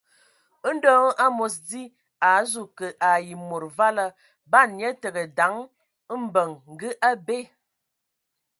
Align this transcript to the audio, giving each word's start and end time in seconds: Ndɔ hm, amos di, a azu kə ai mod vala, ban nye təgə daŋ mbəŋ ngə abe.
Ndɔ 0.73 0.91
hm, 1.03 1.09
amos 1.23 1.55
di, 1.69 1.81
a 2.27 2.27
azu 2.39 2.63
kə 2.77 2.87
ai 3.09 3.27
mod 3.49 3.63
vala, 3.77 4.05
ban 4.51 4.67
nye 4.77 4.89
təgə 5.01 5.23
daŋ 5.37 5.53
mbəŋ 6.23 6.49
ngə 6.73 6.89
abe. 7.09 7.37